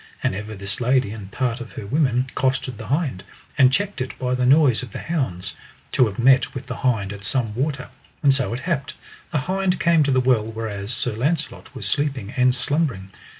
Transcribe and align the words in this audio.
And 0.23 0.33
ever 0.33 0.55
this 0.55 0.81
lady 0.81 1.11
and 1.11 1.31
part 1.31 1.61
of 1.61 1.73
her 1.73 1.85
women 1.85 2.25
costed 2.33 2.77
the 2.79 2.87
hind, 2.87 3.23
and 3.55 3.71
checked 3.71 4.01
it 4.01 4.17
by 4.17 4.33
the 4.33 4.47
noise 4.47 4.81
of 4.81 4.91
the 4.93 4.97
hounds, 4.97 5.55
to 5.91 6.07
have 6.07 6.17
met 6.17 6.55
with 6.55 6.65
the 6.65 6.77
hind 6.77 7.13
at 7.13 7.23
some 7.23 7.53
water; 7.53 7.87
and 8.23 8.33
so 8.33 8.51
it 8.51 8.61
happed, 8.61 8.95
the 9.31 9.41
hind 9.41 9.79
came 9.79 10.01
to 10.01 10.11
the 10.11 10.19
well 10.19 10.43
whereas 10.45 10.91
Sir 10.91 11.13
Launcelot 11.13 11.75
was 11.75 11.85
sleeping 11.85 12.33
and 12.35 12.55
slumbering. 12.55 13.11